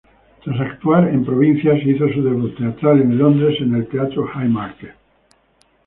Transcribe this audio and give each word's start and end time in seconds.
Tras 0.43 0.59
actuar 0.59 1.09
en 1.09 1.23
provincias, 1.23 1.79
hizo 1.85 2.09
su 2.09 2.23
debut 2.23 2.57
teatral 2.57 3.01
en 3.01 3.19
Londres 3.19 3.57
en 3.61 3.75
el 3.75 3.87
Teatro 3.87 4.27
Haymarket. 4.33 4.95